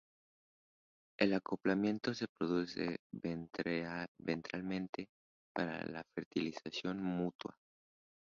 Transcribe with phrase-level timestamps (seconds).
[1.19, 5.09] El acoplamiento se produce ventralmente
[5.55, 7.55] para la fertilización mutua.